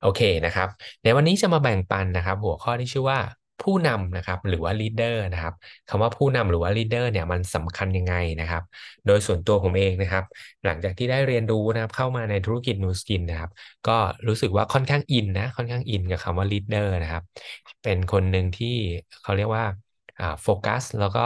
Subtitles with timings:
[0.00, 0.68] โอเคนะครับ
[1.02, 3.20] ในวันนี้จะมาแบ่งปันนะครับ หัวข้อที่ชื่อว่า
[3.62, 5.54] ผู้นำนะครับหรือว่า leader นะครับ
[5.88, 8.62] คำว่าผู้นำหรือว่า leader เนี่ยมันสำคัญยังไงนะครับ
[9.06, 10.24] โดยส่วนตัวผมเองนะครับ
[10.64, 13.50] หลังจากที่ได้เรียนรู้นะครับ เข้ามาในธุรกิจนูสกินนะครับ
[13.88, 13.96] ก็
[14.28, 17.22] รู้สึกว่าค่อนข้างอินนะค่อนข้างอินกับคำว่า leader นะครับ
[17.82, 18.74] เป็นคนหนึ่งที่
[19.22, 19.64] เขาเรียกว่า
[20.42, 21.24] โฟกัสแล้วก็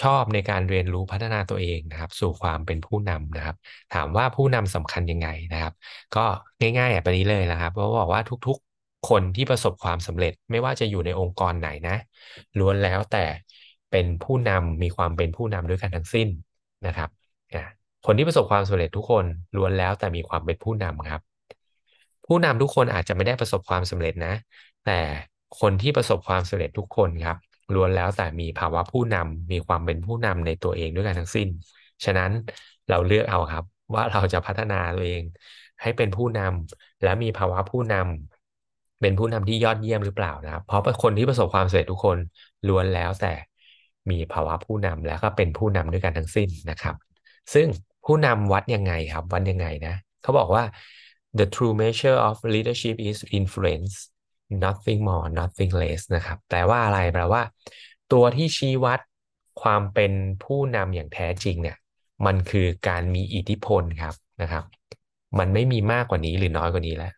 [0.00, 3.56] ชอบในการเรียนรู้พัฒนาตัวเองนะครับ สู่ความเป็นผู้นำนะครับ
[3.94, 5.72] ถามว่าผู้นำสำคัญยังไงนะครับ
[6.16, 6.24] ก็
[6.78, 11.96] ง่ายๆแบบนี้เลยนะครับเพราะบอกว่าทุกๆ คนที่ประสบความสำเร็จไม่ว่าจะอยู่ในองค์กรไหนนะ
[12.58, 13.24] ล้วนแล้วแต่
[13.90, 16.28] เป็นผู้นำมีความเป็นผู้นำด้วยกันทั้งสิ้น
[16.86, 17.10] นะครับ
[18.06, 19.24] คนที่ประสบความสำเร็จทุกคน
[19.56, 21.20] ล้วนแล้วแต่มีความเป็นผู้นำครับ
[22.26, 24.34] ผู้นำทุกคนอาจจะไม่ได้ประสบความสำเร็จนะ
[24.86, 25.00] แต่
[25.60, 27.36] คนที่ประสบความสำเร็จทุกคนครับ
[27.74, 31.48] ล้วนแล้วแต่มีภาวะผู้นำมีความเป็นผู้นำในตัวเองด้วยกันทั้งสิ้น
[32.04, 32.30] ฉะนั้น
[32.88, 35.22] เราเลือกเอาครับ ว่าเราจะพัฒนาตัวเอง
[35.82, 42.18] ให้เป็นผู้นำและมีภาวะผู้นำเป็นผู้นำที่ยอดเยี่ยมหรือเปล่านะครับ เพราะคนที่ประสบความสำเร็จทุกคน
[42.68, 43.34] ล้วนแล้วแต่
[44.10, 46.94] มีภาวะผู้นำและก็เป็นผู้นำด้วยกันทั้งสิ้นนะครับ
[47.54, 47.66] ซึ่ง
[48.06, 50.64] ผู้นำวัดยังไงครับวัดยังไงนะเขาบอกว่า
[51.38, 53.94] the true measure of leadership is influence
[54.64, 57.42] nothing more nothing less นะครับ แปลว่าอะไรแปลว่า
[58.12, 59.00] ตัวที่ชี้วัด
[59.62, 60.12] ความเป็น
[60.44, 61.76] ผู้นำอย่างแท้จริงเนี่ย
[62.26, 64.64] มันคือการมีอิทธิพลครับนะครับ
[65.38, 67.12] มันไม่มีมากกว่านี้หรือน้อยกว่านี้แล้ว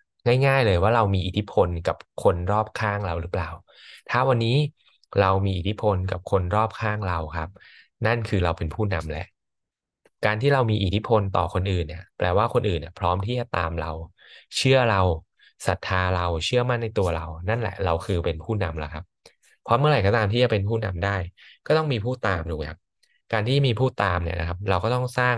[0.46, 3.48] ง่ายๆเลยว่าเรามีอิทธิพลกับคนรอบข้างเราหรือเปล่า
[4.10, 4.56] ถ้าวันนี้
[5.20, 7.48] เรามีอิทธิพลกับคนรอบข้างเราครับ
[8.06, 9.26] นั่นคือเราเป็นผู้นำแหละ
[10.24, 13.92] การที่เรามีอิทธิพลต่อคนอื่นเนี่ย แปลว่าคนอื่นเนี่ยพร้อมที่จะตามเรา
[14.56, 15.00] เชื่อเรา
[15.66, 19.04] ศรัทธาเราเชื่อมั่นในตัวเรา นั่นแหละเราคือเป็นผู้นำแล้วครับ
[19.62, 21.16] เพราะเมื่อไหร่ก็ตามที่จะเป็นผู้นำได้
[21.66, 22.80] ก็ต้องมีผู้ตามถูกไหมครับ
[23.32, 25.36] การที่มีผู้ตามเนี่ยนะครับ เราก็ต้องสร้าง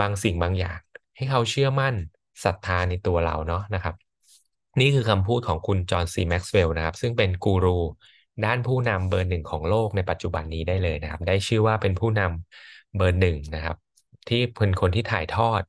[0.00, 0.78] บางสิ่งบางอย่าง
[1.16, 1.94] ให้เขาเชื่อมั่น
[2.44, 3.94] ศรัทธาในตัวเราเนาะนะครับ
[4.80, 7.78] นี่คือคำพูดของคุณจอห์นซีแม็กซ์เวลล์นะครับ ซึ่งเป็นกูรู
[8.44, 13.76] ด้านผู้นำเบอร์หนึ่งของโลกในปัจจุบันนี้ได้เลยนะครับ ได้ชื่อว่าเป็นผู้นำเบอร์หนึ่งนะครับ
[14.28, 15.62] ที่เป็นคนที่ถ่ายทอด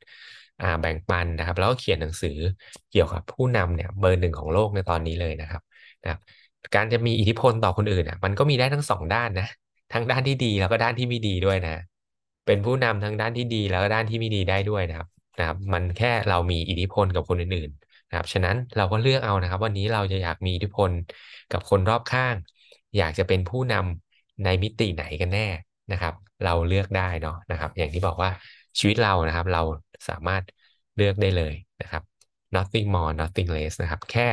[0.81, 2.37] แบ่งปันนะครับ แล้วก็เขียนหนังสือ
[2.91, 5.61] เกี่ยวกับผู้นำเนี่ยเบอร์หนึ่งของโลกในตอนนี้เลยนะครับ
[6.03, 6.19] นะครับ
[6.75, 9.47] การจะมีอิทธิพลต่อคนอื่นอะมันก็มีได้ทั้งสองด้านนะ
[9.93, 11.71] ทั้งด้านที่ดีแล้วก็ด้านที่ไม่ดีด้วยนะ
[12.45, 15.07] เป็นผู้นำทั้งด้านที่ดีแล้วก็ด้านที่ไม่ดีได้ด้วยนะครับ
[15.39, 20.91] นะครับ มันแค่เรามีอิทธิพลกับคนอื่นๆนะครับ ฉะนั้นเราก็เลือกเอานะครับ วันนี้เราจะอยากมีอิทธิพล
[21.51, 22.35] กับคนรอบข้าง
[22.97, 25.47] อยากจะเป็นผู้นำในมิติไหนกันแน่
[25.91, 26.13] นะครับ
[26.45, 28.29] เราเลือกได้เนาะนะครับ อย่างที่บอกว่า
[28.79, 29.61] ชีวิตเรานะครับ เรา
[30.09, 30.43] สามารถ
[30.95, 32.03] เลือกได้เลยนะครับ
[32.55, 34.27] nothing more nothing less นะครับ แค่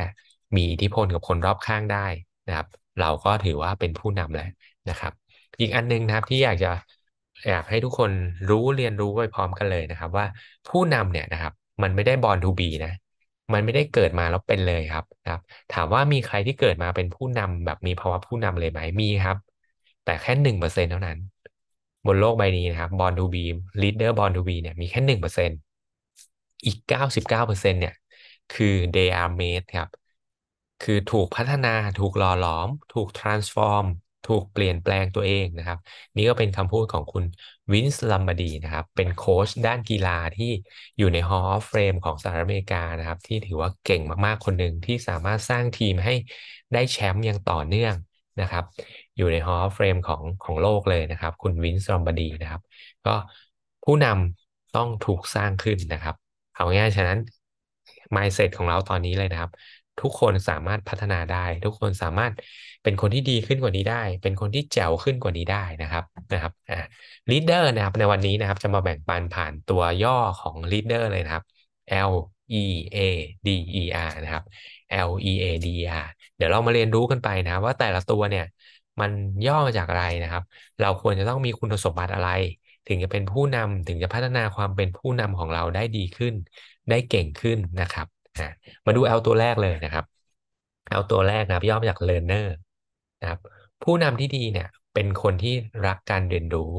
[0.57, 2.07] มีอิทธิพลกับคนรอบข้างได้
[2.49, 2.67] นะครับ
[3.01, 4.49] เราก็ถือว่าเป็นผู้นำแล้ว
[4.91, 5.13] นะครับ
[5.61, 6.73] อีกอันนึงนะครับที่อยากจะ
[7.49, 8.11] อยากให้ทุกคน
[8.51, 10.27] รู้เรียนรู้ไปพร้อมกันเลยนะครับ ว่า
[10.69, 12.93] ผู้นำเนี่ยนะครับ มันไม่ได้บอลทูบีนะ
[13.53, 15.43] มันไม่ได้เกิดมาแล้วเป็นเลยครับนะครับ
[15.75, 19.37] ถามว่ามีใครที่เกิดมาเป็นผู้นำแบบมีภาวะผู้นำเลยไหมมีครับ
[20.05, 21.19] แต่แค่หนึ่งเปอร์เซ็นต์เท่านั้น
[22.07, 25.51] บนโลกใบนี้นะครับ born to be leader born to be เนี่ยมีแค่หนึ่งเปอร์เซ็นต์
[26.67, 27.95] อีกเก้าสิบเก้าเปอร์เซ็นต์เนี่ย
[28.51, 29.89] คือ they are made ครับ
[30.81, 33.87] คือถูกพัฒนาถูกหล่อหลอม ถูก transform
[34.29, 35.79] ถูกเปลี่ยนแปลงตัวเองนะครับ
[36.17, 37.25] นี่ก็เป็นคำพูดของคุณ
[37.73, 40.51] วินซ์ลอมบาร์ดีนะครับ เป็นโค้ชด้านกีฬาที่
[40.99, 46.15] อยู่ใน Hall of Fame ของสหรัฐอเมริกานะครับ ที่ถือว่าเก่งมากๆคนหนึ่งที่สามารถสร้างทีมให้
[46.73, 47.95] ได้แชมป์อย่างต่อเนื่อง
[48.41, 48.65] นะครับ
[49.17, 52.63] อยู่ใน Hall of Fame ของของโลกเลยนะครับ คุณวินส์ลัมบดีนะครับ
[53.05, 53.11] ก็
[53.85, 56.15] ผู้นำต้องถูกสร้างขึ้นนะครับ
[56.55, 57.19] เอาง่ายๆฉะนั้น
[58.17, 59.51] mindset ของเราตอนนี้เลยนะครับ
[60.01, 62.33] ทุกคนสามารถพัฒนาได้ ทุกคนสามารถ
[62.83, 66.77] เป็นคนที่ดีขึ้นกว่านี้ได้ เป็นคนที่แจ๋วขึ้นกว่านี้ได้นะครับนะครับอ่า
[67.31, 71.45] leader นะครับในวันนี้นะครับจะมาแบ่งปันผ่านตัวย่อของ leader เลยนะครับ
[72.11, 72.13] L
[72.53, 72.57] E
[72.95, 72.97] A
[73.47, 73.49] D
[73.81, 74.45] E R นะครับ
[75.09, 76.07] L E A D E R
[76.37, 78.45] เดี๋ยวเรามาเรียนรู้กันไปนะว่าแต่ละตัวเนี่ย
[79.01, 79.11] มัน
[79.47, 80.43] ย่อมาจากอะไรนะครับ
[80.81, 82.29] เราควรจะต้องมีคุณสมบัติอะไร
[82.87, 86.35] ถึงจะเป็นผู้นำถึงจะพัฒนาความเป็นผู้นำของเราได้ดีขึ้น
[86.91, 88.07] ได้เก่งขึ้นนะครับ
[88.87, 90.05] มาดู L ตัวแรกเลยนะครับ
[91.01, 92.47] L ตัวแรกนะครับย่อมาจาก learner
[93.21, 93.41] นะครับ
[93.83, 95.55] ผู้นำที่ดีเนี่ยเป็นคนที่
[95.87, 96.73] รักการเรียนรู้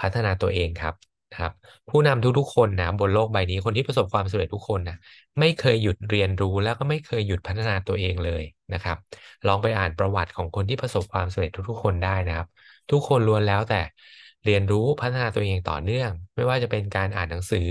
[0.00, 0.94] พัฒนาตัวเองครับ
[1.32, 1.50] ครับ
[1.88, 4.96] ผู้นำทุกๆคนนะบนโลกใบนี้คนที่ประสบความสำเร็จทุกคนนะ
[5.40, 8.42] ไม่เคยหยุดเรียนรู้แล้วก็ไม่เคยหยุดพัฒนาตัวเองเลย
[8.72, 8.96] นะครับ
[9.46, 12.46] ลองไปอ่านประวัติของคนที่ประสบความสำเร็จทุกๆ คนได้นะครับ
[12.90, 13.80] ทุกคนล้วนแล้วแต่
[14.44, 17.68] เรียนรู้พัฒนาตัวเองต่อเนื่อง ไม่ว่าจะเป็นการอ่านหนังสือ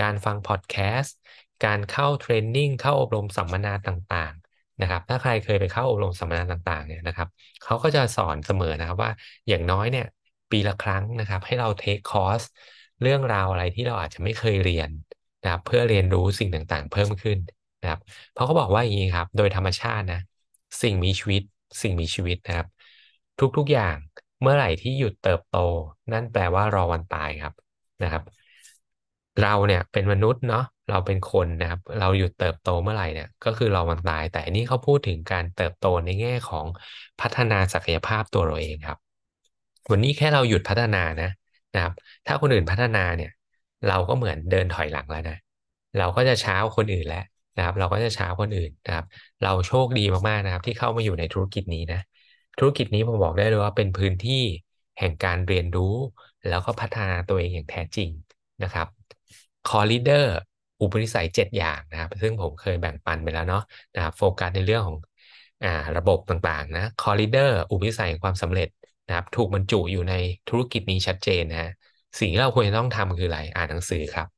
[0.00, 1.16] การฟังพอดแคสต์
[1.64, 7.28] การเข้าเทรนนิ่งเข้าอบรมสัมมนาต่างๆนะครับ ถ้าใครเคยไปเข้าอบรมสัมมนาต่างๆเนี่ยนะครับ
[7.62, 9.10] เขาก็จะสอนเสมอนะครับว่า
[9.48, 10.06] อย่างน้อยเนี่ย
[10.50, 12.42] ปีละครั้งนะครับ ให้เราเทคคอร์ส
[13.02, 14.90] เรื่องราวอะไรที่เราอาจจะไม่เคยเรียน
[15.42, 17.38] นะครับเพื่อเรียนรู้สิ่งต่างๆ เพิ่มขึ้น
[17.80, 18.00] นะครับ
[18.32, 20.20] เพราะเขาบอกว่าอย่างนี้ครับ โดยธรรมชาตินะ
[20.82, 21.42] สิ่งมีชีวิต
[21.82, 22.66] สิ่งมีชีวิตนะครับ
[23.56, 23.96] ทุกๆอย่าง
[24.40, 25.58] เมื่อไหร่ที่หยุดเติบโต
[26.12, 27.54] นั่นแปลว่ารอวันตายครับ
[28.02, 28.22] นะครับ
[29.40, 36.66] เราเนี่ยเป็นมนุษย์เนาะเราเป็นคนนะครับ เราหยุดเติบโตเมื่อไหร่เนี่ยก็คือรอวันตาย แต่อันนี้เขาพูดถึงการเติบโตในแง่ของ
[37.20, 38.98] พัฒนาศักยภาพตัวเราเองครับ
[39.90, 41.30] วันนี้แค่เราหยุดพัฒนานะ
[41.74, 41.92] นะครับ
[42.26, 43.30] ถ้าคนอื่นพัฒนาเนี่ย
[43.88, 45.36] เราก็เหมือนเดินถอยหลังแล้วนะ
[45.98, 47.24] เราก็จะช้าคนอื่นแล้ว
[47.56, 49.04] นะครับ เราก็จะช้าคนอื่นนะครับ
[49.42, 52.00] เราโชคดีมากๆนะครับ ที่เข้ามาอยู่ในธุรกิจนี้นะ
[52.58, 54.42] ธุรกิจนี้ผมบอกได้เลยว่าเป็นพื้นที่
[54.98, 55.94] แห่งการเรียนรู้
[56.48, 58.10] แล้วก็พัฒนาตัวเองอย่างแท้จริง
[58.62, 58.86] นะครับ
[59.68, 60.26] Core Leader
[60.80, 63.62] อุปนิสัย 7 อย่างนะครับ ซึ่งผมเคยแบ่งปันไปแล้วเนาะ
[63.94, 64.98] นะครับโฟกัสในเรื่องของ
[65.64, 68.68] อ่าระบบต่างๆนะ Core Leader อุปนิสัยความสำเร็จ
[69.12, 70.14] นะครับ ถูกบรรจุอยู่ใน
[70.48, 71.70] ธุรกิจนี้ชัดเจนนะฮะ
[72.18, 74.28] สิ่งที่เราควรจะต้องทำคืออะไรอ่านหนังสือครับ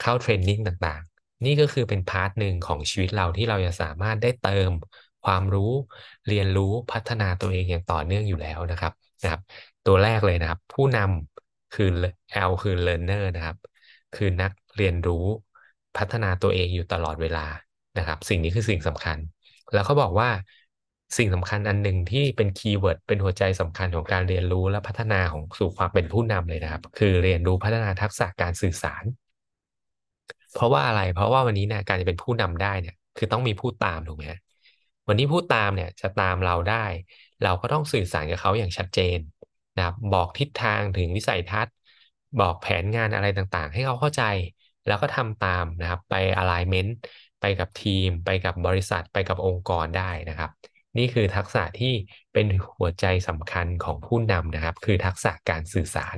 [0.00, 4.70] เข้า training ต่างๆ นี่ก็คือเป็น part หนึ่งของชีวิตเราที่เราจะสามารถได้เติม
[5.24, 5.72] ความรู้
[6.28, 8.92] เรียนรู้พัฒนาตัวเองอย่างต่อเนื่องอยู่แล้วนะครับ
[9.22, 9.40] นะครับ
[9.86, 11.88] ตัวแรกเลยนะครับ ผู้นำคือ
[12.48, 13.56] L คือ learner นะครับ
[14.14, 15.24] คือนักเรียนรู้
[15.98, 17.46] พัฒนาตัวเองอยู่ตลอดเวลา
[17.98, 19.18] นะครับ สิ่งนี้คือสิ่งสำคัญ
[19.72, 20.28] แล้วเขาบอกว่า
[21.16, 29.04] สิ่งสำคัญอันหนึ่งที่เป็น keyword เป็นหัวใจสำคัญของการเรียนรู้และพัฒนาของสู่ความเป็นผู้นำเลยนะครับ คือเรียนรู้พัฒนาทักษะการสื่อสาร
[30.54, 34.24] เพราะว่าอะไร เพราะว่าวันนี้เนี่ยการจะเป็นผู้นำได้เนี่ย คือต้องมีผู้ตามถูกไหม
[35.08, 36.84] วันนี้ผู้ตามเนี่ยจะตามเราได้
[37.42, 39.18] เราก็ต้องสื่อสารกับเขาอย่างชัดเจน
[39.76, 41.74] นะครับบอกทิศทางถึงวิสัยทัศน์
[42.40, 44.22] บอกแผนงานอะไรต่างๆ ให้เขาเข้าใจ
[44.86, 46.90] แล้วก็ทำตามนะครับไป alignment
[47.40, 50.50] ไปกับทีม ไปกับบริษัทไปกับองค์กรได้นะครับ
[50.98, 51.92] นี่คือทักษะที่
[52.32, 52.46] เป็น
[52.76, 56.16] หัวใจสำคัญของผู้นำนะครับ คือทักษะการสื่อสาร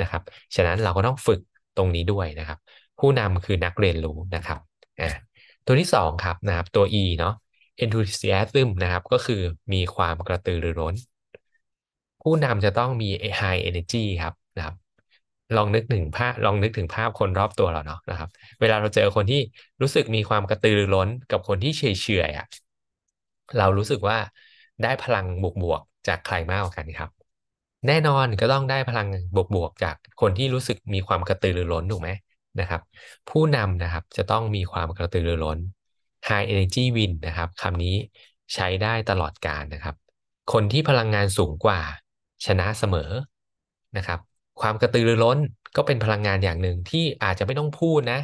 [0.00, 0.22] นะครับ
[0.54, 1.40] ฉะนั้นเราก็ต้องฝึก
[1.76, 2.58] ตรงนี้ด้วยนะครับ
[2.98, 4.58] ผู้นำคือนักเรียนรู้นะครับ
[5.00, 5.10] อ่า
[5.66, 7.34] ตัวที่สองครับนะครับ ตัว E เนาะ
[7.84, 9.40] enthusiasm นะครับก็คือ
[9.72, 10.94] มีความกระตือรือร้น
[12.22, 13.08] ผู้นำจะต้องมี
[13.40, 14.74] high energy ครับนะครับ
[15.56, 18.28] ลองนึกถึงภาพลองนึกถึงภาพคนรอบตัวเราเนาะนะครับ
[18.60, 19.40] เวลาเราเจอคนที่
[19.82, 22.46] รู้สึกมีความกระตือรือร้น กับคนที่เฉยเฉยอะ
[23.58, 24.18] เรารู้สึกว่า
[24.82, 27.10] ได้พลังบวกบวกจากใครมากกว่ากันครับ
[27.86, 32.10] แน่นอนก็ต้องได้พลังบวกบวกจากคนที่รู้สึกมีความกระตือรือร้นถูกไหม
[32.60, 32.82] นะครับ
[33.30, 35.58] ผู้นำนะครับจะต้องมีความกระตือรือร้น
[36.28, 37.94] high energy win นะครับคำนี้
[38.54, 39.94] ใช้ได้ตลอดการนะครับ
[40.52, 41.80] คนที่พลังงานสูงกว่า
[42.46, 43.10] ชนะเสมอ
[43.96, 44.18] นะครับ
[44.60, 45.38] ความกระตือรือร้น
[45.76, 48.20] ก็เป็นพลังงานอย่างหนึ่งที่อาจจะไม่ต้องพูดนะ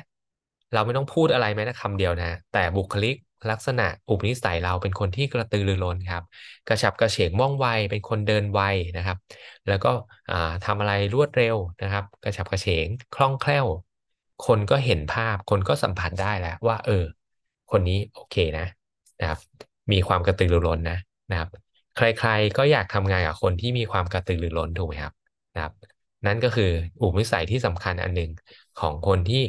[0.73, 3.15] เราไม่ต้องพูดอะไรแม้แต่คำเดียวนะ แต่บุคลิก
[3.51, 6.23] ลักษณะอุปนิสัยเราเป็นคนที่กระตือรือร้นครับ
[6.69, 8.61] กระฉับกระเฉงว่องไว เป็นคนเดินไว
[8.97, 9.19] นะครับ
[9.69, 9.93] แล้วก็
[10.65, 13.67] ทำอะไรรวดเร็วนะครับ กระฉับกระเฉงคล่องแคล่ว
[14.47, 17.05] คนก็เห็นภาพ คนก็สัมผัสได้แล้วว่า เออ
[17.71, 18.67] คนนี้โอเคนะ
[19.21, 19.39] นะครับ
[19.93, 20.99] มีความกระตือรือร้นนะ
[21.31, 21.49] นะครับ
[21.97, 25.15] ใครๆก็อยากทำงานกับคนที่มีความกระตือรือร้นถูกไหมครับ
[25.55, 25.73] นะครับ
[26.27, 26.71] นั่นก็คือ
[27.01, 28.31] อุปนิสัยที่สำคัญอันหนึ่ง
[28.81, 29.43] ของคนที่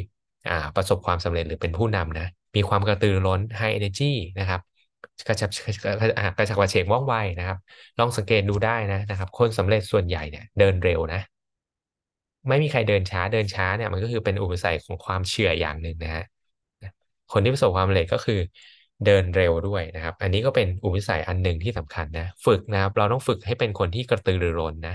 [0.76, 2.26] ประสบความสำเร็จหรือเป็นผู้นำนะ
[2.56, 4.60] มีความกระตือรือร้น high energy นะครับ
[5.28, 7.58] กระชับกระฉับกระเฉงว่องไวนะครับ
[7.98, 11.20] ลองสังเกตดูได้นะนะครับ คนสำเร็จส่วนใหญ่เนี่ยเดินเร็วนะ
[12.48, 16.24] ไม่มีใครเดินช้าเดินช้าเนี่ยมันก็คือเป็นอุปสรรคของความเชื่ออย่างหนึ่งนะฮะ
[17.32, 18.40] คนที่ประสบความสำเร็จก็คือ
[19.06, 24.94] เดินเร็วด้วยนะครับ อันนี้ก็เป็นอุปสรรคอันหนึ่งที่สำคัญนะ ฝึกนะครับ เราต้องฝึกให้เป็นคนที่กระตือรือร้นนะ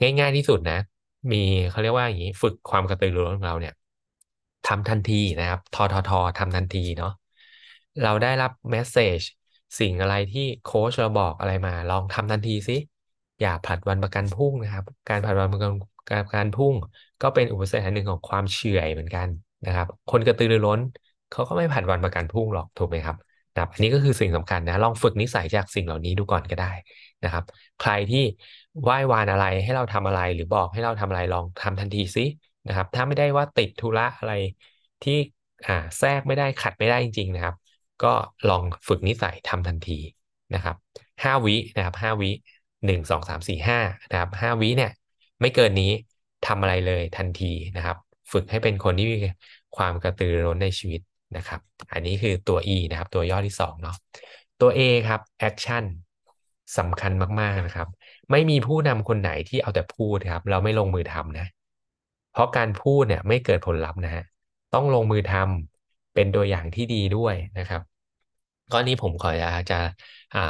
[0.00, 0.78] ง่าย ๆที่สุดนะ
[1.32, 3.74] มีเขาเรียกว่าอย่างนี้ ฝึกความกระตือรือร้นของเราเนี่ย
[4.64, 7.12] ทำทันทีนะครับทอทอทอทำทันทีเนาะ
[8.02, 9.20] เราได้รับเมสเซจ
[9.78, 12.76] สิ่งอะไรที่โค้ชเราบอกอะไรมา ลองทำทันทีสิ
[13.40, 15.70] อย่าผัดวันประกันพรุ่งนะครับ การผัดวันประกัน
[16.10, 16.74] การการพุ่ง
[17.22, 19.28] ก็เป็นอุปสรรคหนึ่งของความเฉื่อยเหมือนกัน
[19.66, 20.80] นะครับ คนกระตือรือร้น
[21.30, 23.16] เขาก็ไม่ผัดวันประกันพรุ่งหรอกถูกไหมครับ
[23.52, 26.72] นะครับอันนี้ก็คือสิ่งสำคัญนะลองฝึกนิสัยจากสิ่งเหล่านี้ดูก่อนก็ได้
[27.24, 27.44] นะครับ
[27.78, 28.24] ใครที่
[28.82, 32.24] ไหว้วานอะไรให้เราทำอะไรหรือบอกให้เราทำอะไรลองทำทันทีซิ
[32.68, 34.34] นะครับ ถ้าไม่ได้ว่าติดธุระอะไร
[35.02, 35.18] ที่
[35.66, 37.54] อ่าแทรกไม่ได้ขัดไม่ได้จริง ๆ นะครับ
[38.04, 38.12] ก็
[38.48, 39.98] ลองฝึกนิสัยทำทันที
[40.54, 40.76] นะครับ
[41.24, 42.30] ห้าวินะครับห้าวิ
[42.86, 43.78] หนึ่งสองสามสี่ห้า
[44.10, 44.92] นะครับห้าวิเนี่ย
[45.40, 45.90] ไม่เกินนี้
[46.46, 47.96] ทำอะไรเลยทันทีนะครับ
[48.32, 49.16] ฝึกให้เป็นคนที่มี
[49.76, 51.00] ความกระตือรือร้นในชีวิต
[51.36, 51.60] นะครับ
[51.92, 53.96] อันนี้คือตัว E นะครับ ตัวย่อที่สองเนาะ
[54.60, 55.84] ตัว A ครับ action
[56.78, 57.88] สำคัญมาก ๆ นะครับ
[58.30, 61.46] ไม่มีผู้นำคนไหนที่เอาแต่พูดครับ เราไม่ลงมือทำนะ
[62.30, 64.22] เพราะการพูดเนี่ยไม่เกิดผลลัพธ์นะฮะ
[64.74, 67.82] ต้องลงมือทำเป็นตัวอย่างที่ดีด้วยนะครับ
[68.72, 69.30] ก็นี้ผมขอ
[69.70, 69.74] จะ
[70.34, 70.40] อ่า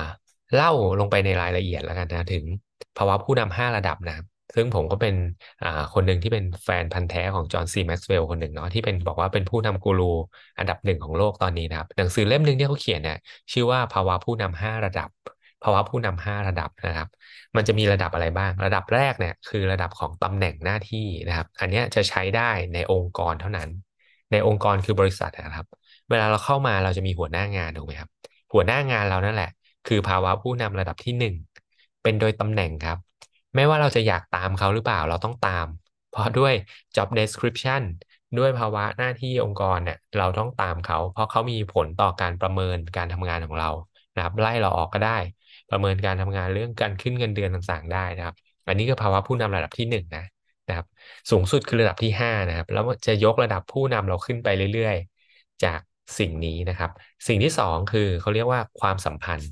[0.53, 2.45] เล่าลงไปในรายละเอียดแล้วกันนะถึง
[2.97, 4.15] ภาวะผู้นำห้าระดับนะ
[4.55, 5.15] ซึ่งผมก็เป็น
[5.63, 10.05] อ่าคนหนึ่งที่เป็นแฟนพันธุ์แท้ของจอห์นซีแม็กซ์เวลล์คนหนึ่งเนาะที่เป็นบอกว่าเป็นผู้นำกูรู
[10.59, 13.17] อันดับหนึ่งของโลกตอนนี้นะครับ หนังสือเล่มหนึ่งที่เขาเขียนเนี่ย
[13.53, 15.09] ชื่อว่าภาวะผู้นำห้าระดับ
[15.62, 17.09] ภาวะผู้นำห้าระดับนะครับ
[17.57, 23.69] มันจะมีระดับอะไรบ้าง ระดับแรกเนี่ยคือระดับของตำแหน่งหน้าที่นะครับ อันนี้จะใช้ได้ในองค์กรเท่านั้น
[24.33, 25.67] ในองค์กรคือบริษัทนะครับ
[26.11, 28.11] เวลาเราเข้ามาเราจะมีหัวหน้างานถูกไหมครับ
[28.52, 29.50] หัวหน้างานเรานั่นแหละ
[29.87, 31.35] คือภาวะผู้นำระดับที่หนึ่ง
[32.02, 32.99] เป็นโดยตำแหน่งครับ
[33.55, 35.67] ไม่ว่าเราจะอยากตามเขาหรือเปล่าเราต้องตาม
[36.11, 36.55] เพราะด้วย
[36.97, 37.83] job description
[38.38, 43.71] ด้วยภาวะหน้าที่องค์กรเนี่ยเราต้องตามเขา เพราะเขามีผลต่อการประเมินการทำงานของเรา
[44.14, 45.19] นะครับไล่เราออกก็ได้
[45.71, 48.35] ประเมินการทำงานเรื่องการขึ้นเงินเดือนต่างๆได้นะครับ
[48.67, 50.25] อันนี้คือภาวะผู้นำระดับที่หนึ่งนะ
[50.69, 50.87] นะครับ
[51.31, 55.81] สูงสุดคือระดับที่ห้านะครับแล้วจะยกระดับผู้นำเราขึ้นไปเรื่อยๆ จาก
[56.19, 56.91] สิ่งนี้นะครับ
[57.29, 59.50] สิ่งที่สองคือเขาเรียกว่าความสัมพันธ์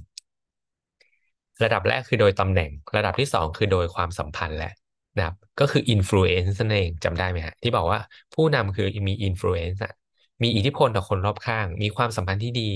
[1.63, 4.73] ระดับแรกคือโดยตำแหน่ง ระดับที่สองคือโดยความสัมพันธ์แหละ
[5.17, 7.99] นะครับก็คือ influence นั่นเองจำได้ไหมฮะที่บอกว่า
[8.35, 9.93] ผู้นำคือมี influence อะ
[10.43, 12.71] มีอิทธิพลต่อคนรอบข้าง มีความสัมพันธ์ที่ดี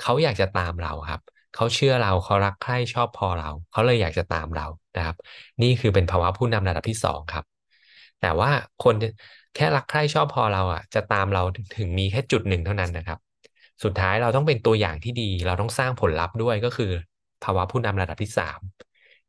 [0.00, 1.20] ขาอยากจะตามเราครับ
[1.58, 5.16] เขาเชื่อเราเขารักใคร่ชอบพอเรา เขาเลยอยากจะตามเรานะครับ
[5.62, 7.44] นี่คือเป็นภาวะผู้นำระดับที่สองครับ
[8.20, 8.50] แต่ว่า
[8.84, 8.94] คน
[9.54, 11.42] แค่รักใคร่ชอบพอเราอะ จะตามเรา
[11.76, 13.18] ถึงมีแค่จุดหนึ่งเท่านั้นนะครับ
[13.84, 16.90] สุดท้ายเราต้องเป็นตัวอย่างที่ดี เราต้องสร้างผลลัพธ์ด้วยก็คือ
[17.42, 18.60] ภาวะผู้นำระดับที่สาม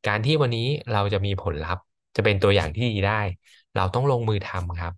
[0.08, 1.84] การที่วันนี้เราจะมีผลลัพธ์
[2.16, 3.22] จะเป็นตัวอย่างที่ดีได้
[3.76, 4.94] เราต้องลงมือทำครับ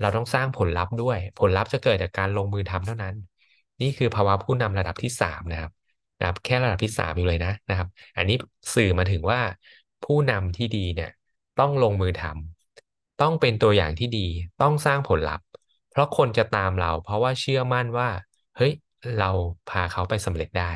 [0.00, 3.14] เราต้องสร้างผลลัพธ์ด้วย ผลลัพธ์จะเกิดจากการลงมือทำเท่านั้น
[3.80, 5.72] นี่คือภาวะผู้นำระดับที่สามนะครับ
[6.20, 8.36] นะครับแค่ระดับที่สามอยู่เลยนะนะครับ อันนี้
[8.74, 9.40] สื่อมาถึงว่า
[10.04, 11.10] ผู้นำที่ดีเนี่ย
[11.60, 14.26] ต้องลงมือทำต้องเป็นตัวอย่างที่ดี
[14.62, 15.46] ต้องสร้างผลลัพธ์
[15.90, 18.08] เพราะคนจะตามเรา เพราะว่าเชื่อมั่นว่า
[18.56, 18.72] เฮ้ย
[19.18, 19.30] เรา
[19.70, 20.72] พาเขาไปสำเร็จได้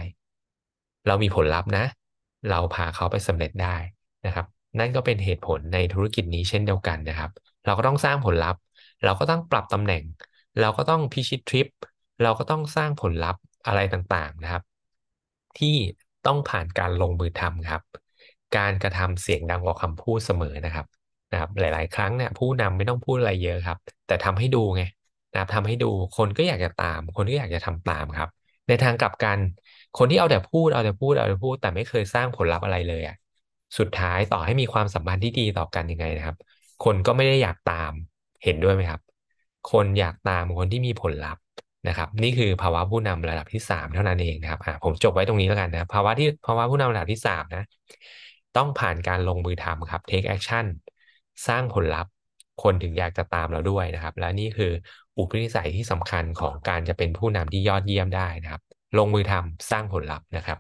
[1.07, 1.85] เรามีผลลัพธ์นะ
[2.51, 3.77] เราพาเขาไปสำเร็จได้
[4.27, 4.47] นะครับ
[4.79, 7.31] นั่นก็เป็นเหตุผลในธุรกิจนี้เช่นเดียวกันนะครับ
[7.65, 8.61] เราก็ต้องสร้างผลลัพธ์
[9.05, 10.03] เราก็ต้องปรับตำแหน่ง
[10.61, 11.67] เราก็ต้องพิชิตทริป
[12.23, 14.63] เราก็ต้องสร้างผลลัพธ์อะไรต่างๆนะครับ
[15.57, 15.77] ที่
[16.27, 17.83] ต้องผ่านการลงมือทำครับ
[18.57, 20.87] การกระทำเสียงดังกว่าคำพูดเสมอนะครับ
[21.31, 24.83] นะครับ หลาย ๆ ครั้งเนี่ยผู้นำไม่ต้องพูดอะไรเยอะครับ แต่ทำให้ดูไง
[25.31, 28.29] นะครับทำให้ดูคนก็อยากจะตาม คนก็อยากจะทำตามครับ
[28.69, 29.39] ในทางกลับกัน
[29.99, 33.17] คนที่เอาแต่พูดเอาแต่พูดเอาแต่พูด แต่ไม่เคยสร้างผลลัพธ์อะไรเลยอะ
[33.79, 36.37] สุดท้ายต่อให้มีความสัมพันธ์ที่ดีต่อกันยังไงนะครับ
[36.85, 37.93] คนก็ไม่ได้อยากตาม
[38.45, 39.01] เห็นด้วยไหมครับ
[39.71, 41.43] คนอยากตามคนที่มีผลลัพธ์
[41.89, 47.65] นะครับนี่คือภาวะผู้นำระดับที่สามเท่านั้นเองนะครับอ่าผมจบไว้ตรงนี้แล้วกันนะภาวะที่ภาวะผู้นำระดับที่สามนะ
[48.57, 50.67] ต้องผ่านการลงมือทำครับ take action
[51.47, 52.13] สร้างผลลัพธ์
[52.63, 54.73] คนถึงอยากจะตามเราด้วยนะครับ และนี่คือ
[55.19, 58.63] อุปนิสัยที่สำคัญของการจะเป็นผู้นำที่ยอดเยี่ยมได้นะครับ
[58.99, 60.59] ลงมือทำสร้างผลลัพธ์นะครับ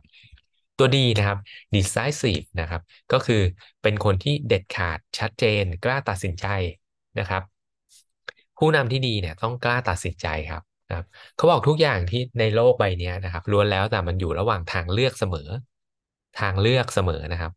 [0.79, 1.39] ตัวดีนะครับ
[1.75, 3.43] decisive นะครับ ก็คือ
[3.83, 6.47] เป็นคนที่เด็ดขาดชัดเจน กล้าตัดสินใจ
[7.19, 7.43] นะครับ
[8.59, 15.49] ผู้นำที่ดีเนี่ยต้องกล้าตัดสินใจครับ นะครับเขาบอกทุกอย่างที่ในโลกใบนี้นะครับล้วนแล้วแต่มันอยู่ระหว่างทางเลือกเสมอ
[16.41, 17.53] ทางเลือกเสมอนะครับ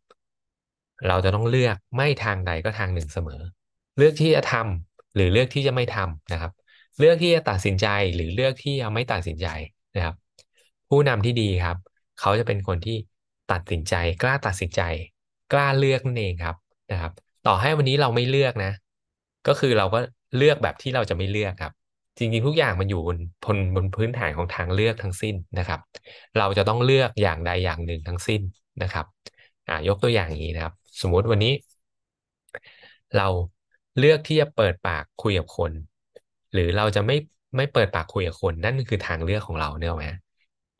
[1.06, 3.40] เราจะต้องเลือกไม่ทางใดก็ทางหนึ่งเสมอ
[3.98, 6.52] เลือกที่จะทำหรือเลือกที่จะไม่ทำนะครับ
[6.98, 9.46] เลือกที่จะตัดสินใจหรือเลือกที่จะไม่ตัดสินใจ
[9.96, 10.14] นะครับ
[10.88, 11.76] ผู้นำที่ดีครับ
[12.20, 12.96] เขาจะเป็นคนที่
[13.52, 14.82] ตัดสินใจ กล้าตัดสินใจ
[15.52, 16.56] กล้าเลือกนั่นเองครับ
[16.92, 17.12] นะครับ
[17.46, 18.72] ต่อให้วันนี้เราไม่เลือกนะ
[19.48, 19.98] ก็คือเราก็
[20.36, 21.72] เลือกแบบที่เราจะไม่เลือกครับ
[22.18, 25.80] จริงๆทุกอย่างมันอยู่บนบนบนพื้นฐานของทางเลือกทั้งสิ้นนะครับ
[26.38, 28.40] เราจะต้องเลือกอย่างใดอย่างหนึ่งทั้งสิ้น
[28.82, 29.06] นะครับ
[29.68, 31.52] อ่ายกตัวอย่างนี้นะครับ สมมุติวันนี้
[33.16, 33.28] เรา
[33.98, 35.72] เลือกที่จะเปิดปากคุยกับคน
[36.52, 37.16] หรือเราจะไม่
[37.56, 40.06] ไม่เปิดปากคุยกับคน นั่นคือทางเลือกของเราเนี่ยไหม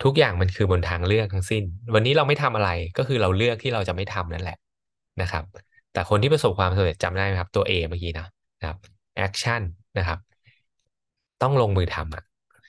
[0.04, 1.62] ทุกอย่างมันคือบนทางเลือกทั้งสิ้น
[1.95, 4.57] วันนี้เราไม่ทำอะไรก็คือเราเลือกที่เราจะไม่ทำนั่นแหละ
[5.23, 5.45] นะครับ
[5.92, 8.26] แต่คนที่ประสบความสำเร็จจำได้ไหมครับ ตัว A เมื่อกี้นะ
[8.64, 8.76] ครับ
[9.26, 9.62] action
[9.99, 10.18] นะครับ
[11.42, 12.23] ต้องลงมือทำอะ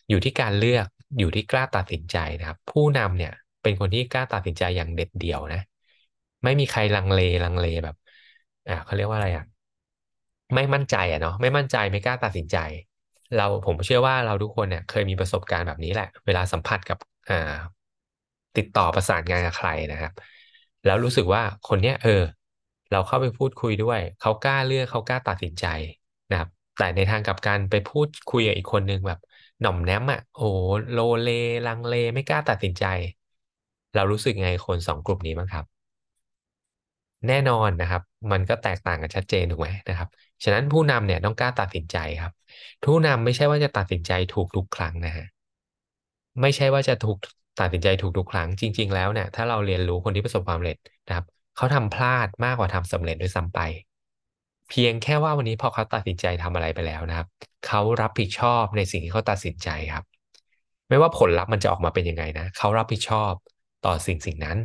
[0.10, 0.88] อยู่ที่การเลือก
[1.20, 5.62] อยู่ที่กล้าตัดสินใจนะครับ ผู้นำเนี่ย เป็นคนที่กล้าตัดสินใจอย่างเด็ดเดี่ยวนะ
[6.44, 7.96] ไม่มีใครลังเลลังเลแบบ
[8.68, 9.46] อ่าเขาเรียกว่าอะไรอะ
[10.56, 12.58] ไม่มั่นใจอะเนาะไม่มั่นใจไม่กล้าตัดสินใจ
[13.36, 16.98] เราผมเชื่อว่าเราทุกคนเนี่ย เคยมีประสบการณ์แบบนี้แหละ เวลาสัมผัสกับ
[17.30, 17.36] อ่า
[18.58, 20.12] ติดต่อประสานงานกับใครนะครับ
[20.86, 22.24] แล้วรู้สึกว่าคนเนี้ยเออ
[22.92, 25.66] เราเข้าไปพูดคุยด้วย เขากล้าเลือกเขากล้าตัดสินใจ
[26.32, 26.50] นะครับ
[26.80, 29.20] แต่ในทางกลับกันไปพูดคุยกับอีกคนนึงแบบ
[29.62, 30.42] หน่อมแนมอะ โอ้
[30.92, 31.28] โลเล
[31.66, 32.84] ลังเลไม่กล้าตัดสินใจ
[33.96, 35.66] เรารู้สึกไงคนสองกลุ่มนี้บ้างครับ
[37.28, 40.10] แน่นอนนะครับ มันก็แตกต่างกันชัดเจนถูกไหมนะครับ
[40.44, 42.32] ฉะนั้นผู้นำเนี่ยต้องกล้าตัดสินใจครับ
[42.84, 45.26] ผู้นำไม่ใช่ว่าจะตัดสินใจถูกทุกครั้งนะฮะ
[46.42, 47.18] ไม่ใช่ว่าจะถูก
[47.60, 53.60] ตัดสินใจถูกทุกครั้งจริง ๆ แล้วเนี่ยถ้าเราเรียนรู้คนที่ประสบความสำเร็จนะครับเขาทำพลาดมากกว่าทำสำเร็จด้วยซ้ำไป
[54.70, 57.28] เพียงแค่ว่าวันนี้พอเขาตัดสินใจทำอะไรไปแล้วนะครับ
[57.68, 60.04] เขารับผิดชอบในสิ่งที่เขาตัดสินใจครับ
[60.90, 63.34] ไม่ว่าผลลัพธ์มันจะออกมาเป็นยังไงนะ เขารับผิดชอบ
[63.86, 64.58] ต่อสิ่งสิ่งนั้น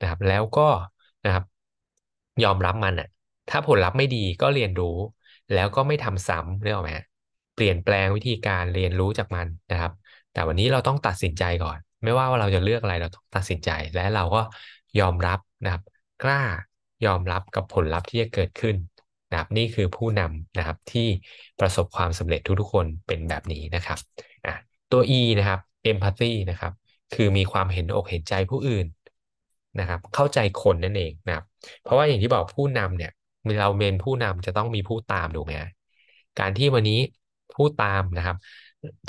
[0.00, 0.68] นะครับ แล้วก็
[1.24, 1.44] นะครับ
[2.44, 3.08] ยอมรับมันอะ
[3.50, 4.96] ถ้าผลลัพธ์ไม่ดีก็เรียนรู้
[5.54, 6.92] แล้วก็ไม่ทำซ้ำเรื่องไหม
[7.54, 9.92] เปลี่ยนแปลงวิธีการเรียนรู้จากมันนะครับ
[10.32, 14.42] แต่วันนี้เราต้องตัดสินใจก่อน ไม่ว่าว่าเราจะเลือกอะไรเราต้องตัดสินใจและเราก็
[15.00, 15.82] ยอมรับนะครับ
[16.22, 16.40] กล้า
[17.06, 18.76] ยอมรับกับผลลัพธ์ที่จะเกิดขึ้น
[19.34, 21.06] นะครับนี่คือผู้นำนะครับที่
[21.60, 23.98] ประสบความสำเร็จทุกๆคนเป็นแบบนี้นะครับ
[24.46, 24.54] อะ
[24.92, 25.60] ตัว E นะครับ
[25.90, 26.72] empathy นะครับ
[27.14, 28.86] คือมีความเห็นอกเห็นใจผู้อื่น
[29.80, 31.44] นะครับ เข้าใจคนนั่นเองนะครับ
[31.82, 33.12] เพราะว่าอย่างที่บอกผู้นำเนี่ย
[33.60, 35.52] เราเป็นผู้นำจะต้องมีผู้ตามถูกไหม
[36.40, 36.98] การที่วันนี้
[37.54, 38.36] ผู้ตามนะครับ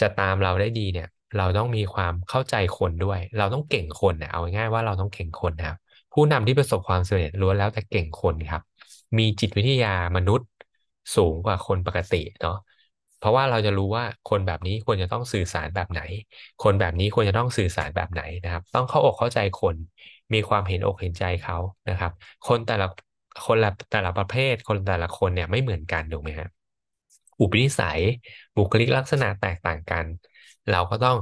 [0.02, 5.78] จะตามเราได้ดีเนี่ย เราต้องมีความเข้าใจคนด้วย เราต้องเก่งคนเนะเอาง่ายๆว่าเราต้องเก่งคนนะครับ
[6.14, 8.62] ผู้นำที่ประสบความสำเร็จล้วนแล้วแต่เก่งคนครับ
[9.18, 10.48] มีจิตวิทยามนุษย์
[11.16, 12.54] สูงกว่าคนปกติเนาะ
[13.18, 16.02] เพราะว่าเราจะรู้ว่าคนแบบนี้ควรจะต้องสื่อสารแบบไหน
[16.60, 19.76] คนแบบนี้ควรจะต้องสื่อสารแบบไหนนะครับ ต้องเข้าอกเข้าใจคน
[20.34, 21.58] มีความเห็นอกเห็นใจเขา
[21.90, 22.12] นะครับ
[22.44, 22.88] คนแต่ละ
[23.46, 26.50] คนละแต่ละประเภท คนแต่ละคนเนี่ยไม่เหมือนกันถูกไหมครับ
[27.40, 28.02] อุปนิสัย
[28.56, 30.06] บุคลิกลักษณะแตกต่างกัน
[30.70, 31.18] เราก็ต้อง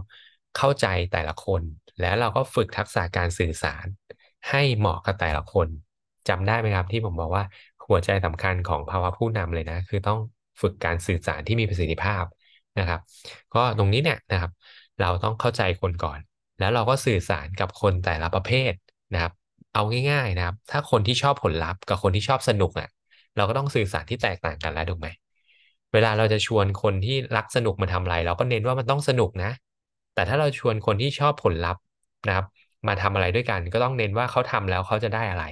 [0.57, 1.61] เข้าใจแต่ละคน
[1.99, 3.85] แล้วเราก็ฝึกทักษะการสื่อสาร
[4.49, 5.67] ให้เหมาะกับแต่ละคน
[6.27, 7.43] จำได้ไหมครับที่ผมบอกว่า
[7.87, 10.19] หัวใจสำคัญของภาวะผู้นำเลยนะ คือต้อง
[10.61, 12.23] ฝึกการสื่อสารที่มีประสิทธิภาพ
[12.79, 12.99] นะครับ
[13.55, 14.51] ก็ตรงนี้เนี่ยนะครับ
[15.01, 16.19] เราต้องเข้าใจคนก่อน
[16.59, 18.73] แล้วเราก็สื่อสารกับคนแต่ละประเภท
[19.13, 19.33] นะครับ
[19.73, 22.89] เอาง่าย ๆนะครับ ถ้าคนที่ชอบผลลัพธ์กับคนที่ชอบสนุกอะ
[23.35, 25.07] เราก็ต้องสื่อสารที่แตกต่างกันแล้วถูกไหม
[25.93, 29.51] เวลาเราจะชวนคนที่รักสนุกมาทำอะไร เราก็เน้นว่ามันต้องสนุกนะ
[30.13, 31.81] แต่ถ้าเราชวนคนที่ชอบผลลัพธ์
[32.27, 32.45] นะครับ
[32.87, 35.45] มาทำอะไรด้วยกัน ก็ต้องเน้นว่าเขาทำแล้วเขาจะได้อะไร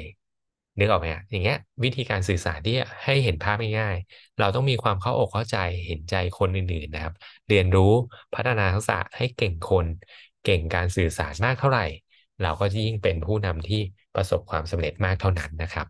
[0.80, 2.74] นึกออกไหมอย่างเงี้ย วิธีการสื่อสารที่
[3.04, 7.14] ให้เห็นภาพง่ายๆเราต้องมีความเข้าอกเข้าใจเห็นใจคนอื่นๆนะครับ
[7.50, 7.92] เรียนรู้
[8.36, 9.86] พัฒนาทักษะให้เก่งคน
[10.44, 11.86] เก่งการสื่อสารมากเท่าไหร่
[12.42, 13.82] เราก็ยิ่งเป็นผู้นำที่
[14.16, 15.88] ประสบความสำเร็จมากเท่านั้นนะครับ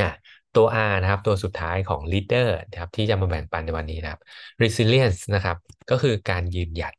[0.00, 0.10] อะ
[0.56, 4.20] ตัว R นะครับ ตัวสุดท้ายของ leader นะครับ ที่จะมาแบ่งปันในวันนี้นะครับ
[4.62, 5.56] resilience นะครับ
[5.90, 6.94] ก็คือการยืนหยัด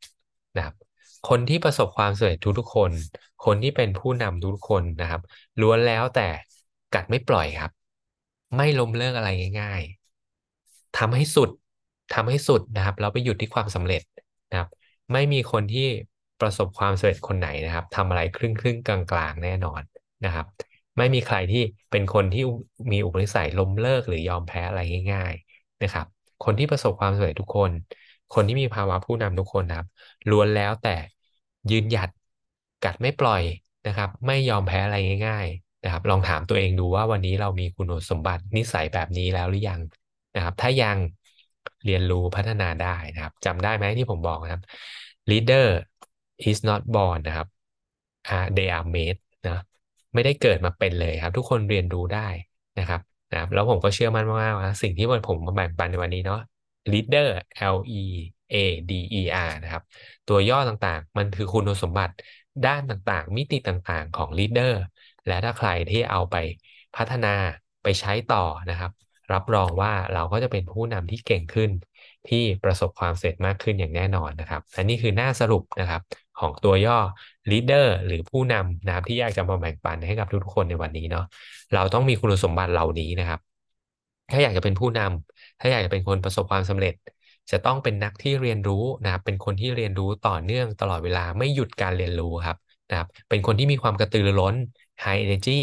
[0.56, 0.74] นะครับ
[1.28, 2.90] คนที่ประสบความสำเร็จทุกๆคน
[3.44, 5.20] คนที่เป็นผู้นำทุกคนนะครับ
[5.60, 6.28] ล้วนแล้วแต่
[6.94, 7.72] กัดไม่ปล่อยครับ
[8.56, 9.28] ไม่ล้มเลิกอะไร
[9.60, 9.80] ง่าย
[10.40, 11.50] ๆทำให้สุด
[12.14, 14.02] ทำให้สุดนะครับแล้วไปหยุดที่ความสำเร็จ
[14.50, 14.68] นะครับ
[15.12, 15.86] ไม่มีคนที่
[16.40, 19.82] ประสบความสำเร็จคนไหนนะครับทำอะไรครึ่งครึ่งกลางๆ แน่นอน
[20.24, 20.46] นะครับ
[20.98, 22.42] ไม่มีใครที่เป็นคนที่
[22.92, 24.80] มีอุปนิสัยล้มเลิกหรือยอมแพ้อะไร
[25.12, 26.06] ง่าย ๆนะครับ
[26.44, 27.70] คนที่ประสบความสำเร็จทุกคน
[28.34, 29.86] คนที่มีภาวะผู้นำทุกคนนะครับ
[30.30, 30.96] ล้วนแล้วแต่
[31.70, 32.08] ยืนหยัด
[32.84, 33.42] กัดไม่ปล่อย
[33.86, 39.80] นะครับ ไม่ยอมแพ้อะไรง่ายๆ นะครับ ลองถามตัวเองดูว่าวันนี้เรามีคุณสมบัตินิสัยแบบนี้แล้วหรือยัง
[40.36, 40.96] นะครับ ถ้ายัง
[41.84, 44.62] เรียนรู้พัฒนาได้นะครับจำได้ไหมที่ผมบอกนะครับ
[45.30, 45.66] leader
[46.48, 47.48] is not born นะครับ
[48.56, 49.62] they are made นะ
[50.14, 52.28] ไม่ได้เกิดมาเป็นเลยครับ ทุกคนเรียนรู้ได้
[52.78, 56.40] นะครับนะครับ แล้วผมก็เชื่อมั่นมากๆว่าสิ่งที่ผมมาแบ่งปันในวันนี้เนาะ
[56.92, 57.28] leader
[57.74, 58.02] L E
[58.54, 58.56] A
[58.90, 59.82] D E R นะครับ
[60.28, 62.14] ตัวย่อต่างๆ มันคือคุณสมบัติ
[62.66, 64.72] ด้านต่างๆ มิติต่างๆของ leader
[65.26, 66.36] และถ้าใครที่เอาไป
[66.96, 67.34] พัฒนา
[67.82, 68.90] ไปใช้ต่อนะครับ
[69.32, 71.70] รับรองว่าเราก็จะเป็นผู้นำที่เก่งขึ้น
[72.28, 76.02] ที่ประสบความสำเร็จมากขึ้นอย่างแน่นอนนะครับและนี่คือหน้าสรุปนะครับ
[76.40, 76.98] ของตัวย่อ
[77.50, 81.24] leader หรือผู้นำนะครับที่อยากจะมาแบ่งปันให้กับทุกคนในวันนี้เนาะ
[81.74, 83.40] เราต้องมีคุณสมบัติเหล่านี้นะครับ
[84.30, 86.94] ถ้าอยากจะเป็นผู้นำถ้าอยากจะเป็นคนประสบความสำเร็จ
[87.50, 92.56] จะต้องเป็นนักที่เรียนรู้นะครับ เป็นคนที่เรียนรู้ต่อเนื่องตลอดเวลาไม่หยุดการเรียนรู้ครับ
[92.90, 94.54] นะครับเป็นคนที่มีความกระตือรือร้น
[95.02, 95.60] high energy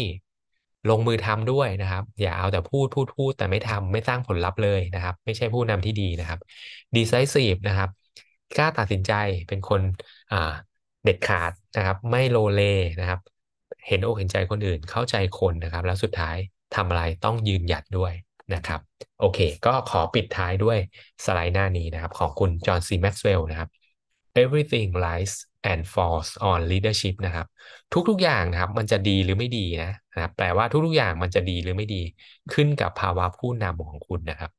[0.90, 6.40] ลงมือทำด้วยนะครับ อย่าเอาแต่พูดพูดพูดแต่ไม่ทำไม่สร้างผลลัพธ์เลยนะครับ ไม่ใช่ผู้นำที่ดีนะครับ
[6.96, 7.90] decisive นะครับ
[8.56, 9.12] กล้าตัดสินใจ
[9.48, 9.80] เป็นคน
[11.04, 12.62] เด็ดขาดนะครับ ไม่โลเล
[13.00, 13.20] นะครับ
[13.86, 16.36] เห็นอกเห็นใจคนอื่นเข้าใจคนนะครับ แล้วสุดท้าย
[16.74, 18.12] ทำอะไรต้องยืนหยัดด้วย
[18.54, 18.80] นะครับ
[19.20, 20.78] โอเค ก็ขอปิดท้ายด้วย
[21.24, 23.68] สไลด์หน้านี้นะครับ ของคุณจอห์นซีแม็กซ์เวลล์นะครับ
[24.42, 25.34] everything lies
[25.70, 27.46] and falls on leadership นะครับ
[27.92, 31.96] ทุกๆอย่างนะครับ มันจะดีหรือไม่ดีนะนะแปลว่าทุกๆอย่างมันจะดีหรือไม่ดี
[32.52, 34.50] ขึ้นกับภาวะผู้นำของคุณนะครับ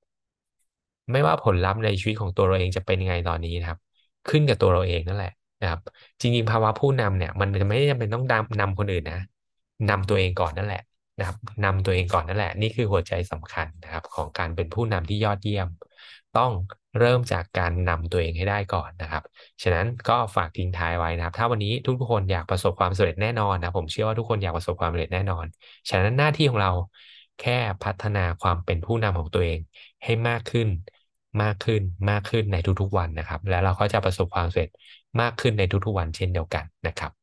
[1.11, 3.79] ไม่ว่าผลลัพธ์ในชีวิตของตัวเราเองจะเป็นยังไงตอนนี้นะครับ
[4.27, 5.29] ขึ้นกับตัวเราเองนั่นแหละ
[5.61, 5.79] นะครับ
[6.21, 8.23] จริงๆภาวะผู้นำเนี่ย มันไม่จำเป็นต้อง
[8.59, 9.15] นำคนอื่นนะ
[9.89, 10.79] นำตัวเองก่อนนั่นแหละ
[11.17, 15.67] นะครับนำตัวเองก่อนนั่นแหละ นี่คือหัวใจสำคัญนะครับของการเป็นผู้นำที่ยอดเยี่ยม
[16.37, 16.51] ต้อง
[16.99, 19.23] เริ่มจากการนำตัวเองให้ได้ก่อนนะครับ
[19.63, 25.45] ฉะนั้นก็ฝากทิ้งท้ายไว้นะครับ ถ้าวันนี้ทุกคนอยากประสบความสำเร็จแน่นอนนะผมเชื่อว่าทุกคนอยากประสบความสำเร็จแน่นอน
[25.89, 26.71] ฉะนั้นหน้าที่ของเรา
[27.37, 29.59] แค่พัฒนาความเป็นผู้นำของตัวเอง
[30.03, 30.67] ให้มากขึ้น
[31.41, 34.69] มากขึ้นมากขึ้นในทุกๆวันนะครับ แล้วเราก็จะประสบความสำเร็จ
[35.21, 37.13] มากขึ้นในทุกๆวันเช่นเดียวกันนะครับ